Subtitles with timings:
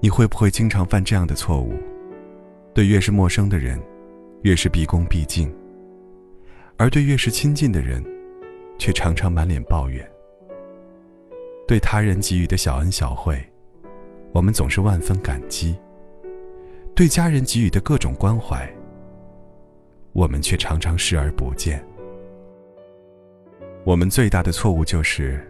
[0.00, 1.74] 你会不会经常犯这样的错误？
[2.72, 3.78] 对越是陌生的人，
[4.42, 5.48] 越是毕恭毕敬；
[6.78, 8.02] 而对越是亲近的人，
[8.78, 10.08] 却常常满脸抱怨。
[11.68, 13.38] 对他人给予的小恩小惠，
[14.32, 15.74] 我们总是万分感激；
[16.94, 18.68] 对家人给予的各种关怀，
[20.12, 21.84] 我们却常常视而不见。
[23.84, 25.46] 我们最大的错误就是，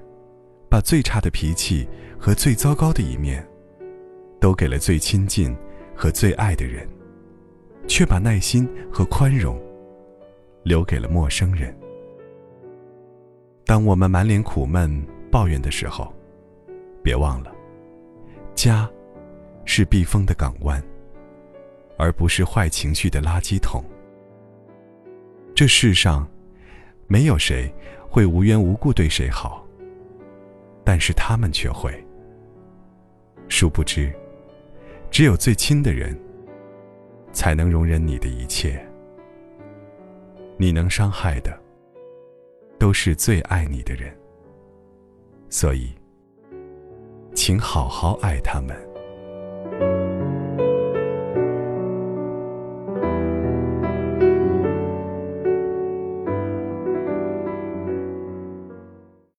[0.68, 1.88] 把最差的脾气
[2.18, 3.46] 和最糟糕的一面，
[4.40, 5.54] 都给了最亲近
[5.94, 6.88] 和最爱的人，
[7.86, 9.60] 却把耐心和宽容
[10.62, 11.76] 留给了陌生人。
[13.66, 16.12] 当我们满脸苦闷、抱怨的时候，
[17.02, 17.52] 别忘了，
[18.54, 18.90] 家
[19.64, 20.82] 是避风的港湾，
[21.98, 23.84] 而不是坏情绪的垃圾桶。
[25.54, 26.26] 这世上，
[27.06, 27.72] 没有谁。
[28.12, 29.64] 会无缘无故对谁好，
[30.82, 31.94] 但是他们却会。
[33.48, 34.12] 殊不知，
[35.10, 36.16] 只有最亲的人，
[37.32, 38.80] 才能容忍你的一切。
[40.56, 41.58] 你能伤害的，
[42.78, 44.16] 都是最爱你的人。
[45.48, 45.92] 所以，
[47.34, 48.89] 请好好爱他们。